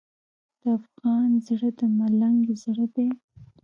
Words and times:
د 0.61 0.63
افغان 0.77 1.29
زړه 1.47 1.69
د 1.77 1.79
ملنګ 1.97 2.41
زړه 2.63 2.85
دی. 2.95 3.09